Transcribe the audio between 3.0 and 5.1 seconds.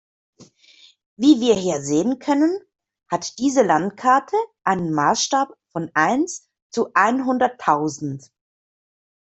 hat diese Landkarte einen